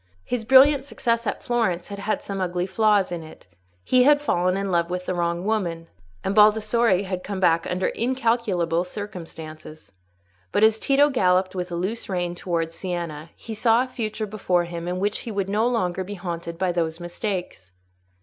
His 0.23 0.45
brilliant 0.45 0.83
success 0.83 1.27
at 1.27 1.43
Florence 1.43 1.89
had 1.89 1.99
had 1.99 2.23
some 2.23 2.41
ugly 2.41 2.65
flaws 2.65 3.11
in 3.11 3.21
it: 3.21 3.45
he 3.83 4.01
had 4.01 4.19
fallen 4.19 4.57
in 4.57 4.71
love 4.71 4.89
with 4.89 5.05
the 5.05 5.13
wrong 5.13 5.45
woman, 5.45 5.89
and 6.23 6.33
Baldassarre 6.33 7.03
had 7.05 7.23
come 7.23 7.39
back 7.39 7.67
under 7.69 7.89
incalculable 7.89 8.83
circumstances. 8.83 9.91
But 10.51 10.63
as 10.63 10.79
Tito 10.79 11.11
galloped 11.11 11.53
with 11.53 11.71
a 11.71 11.75
loose 11.75 12.09
rein 12.09 12.33
towards 12.33 12.73
Siena, 12.73 13.29
he 13.35 13.53
saw 13.53 13.83
a 13.83 13.87
future 13.87 14.25
before 14.25 14.63
him 14.63 14.87
in 14.87 14.99
which 14.99 15.19
he 15.19 15.31
would 15.31 15.47
no 15.49 15.67
longer 15.67 16.03
be 16.03 16.15
haunted 16.15 16.57
by 16.57 16.71
those 16.71 16.99
mistakes. 16.99 17.71